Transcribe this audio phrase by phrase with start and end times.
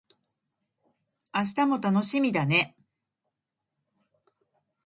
[1.31, 2.75] 明日も楽しみだね